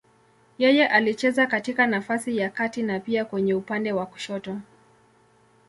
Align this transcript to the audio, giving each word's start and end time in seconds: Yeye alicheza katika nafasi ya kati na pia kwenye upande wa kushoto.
Yeye 0.57 0.87
alicheza 0.87 1.45
katika 1.47 1.87
nafasi 1.87 2.37
ya 2.37 2.49
kati 2.49 2.83
na 2.83 2.99
pia 2.99 3.25
kwenye 3.25 3.53
upande 3.53 3.91
wa 3.93 4.05
kushoto. 4.05 4.57